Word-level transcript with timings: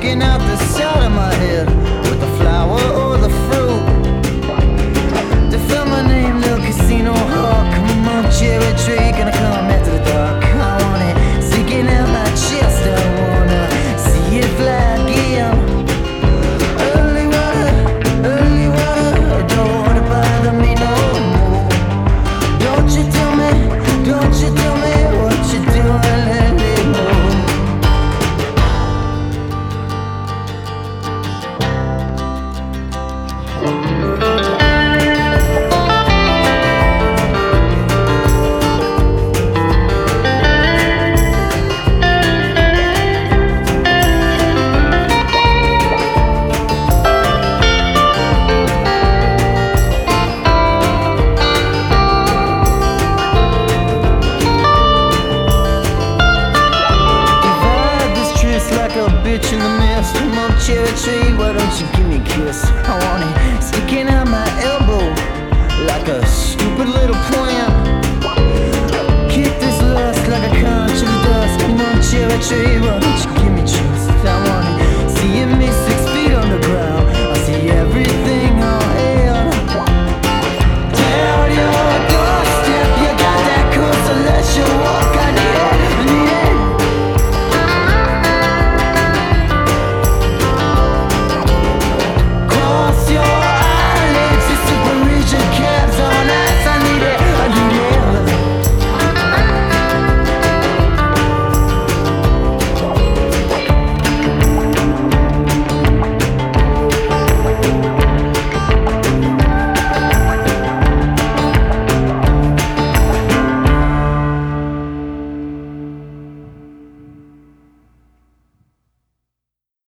sticking 0.00 0.22
out 0.22 0.38
the 0.38 0.56
side 0.56 1.04
of 1.04 1.12
my 1.12 1.34
head 1.34 1.99
cherry 60.70 60.96
tree, 61.02 61.34
why 61.36 61.52
don't 61.52 61.80
you 61.80 61.86
give 61.96 62.06
me 62.06 62.16
a 62.16 62.24
kiss? 62.24 62.64
I 62.64 62.94
want 63.04 63.24
it 63.26 63.62
sticking 63.62 64.08
out 64.08 64.28
my 64.28 64.46
elbow 64.62 65.02
like 65.90 66.06
a 66.06 66.24
stupid 66.26 66.88
little 66.88 67.16
plant. 67.28 67.72
Kick 69.30 69.52
this 69.58 69.82
lust 69.82 70.28
like 70.28 70.44
a 70.44 70.54
conch 70.62 70.98
in 71.02 71.08
the 71.10 71.20
dust. 71.26 71.60
Come 71.60 71.80
on, 71.80 72.02
cherry 72.02 72.38
tree, 72.46 72.78
why 72.78 73.00
don't 73.00 73.18
you 73.24 73.42
give 73.42 73.52
me? 73.52 73.59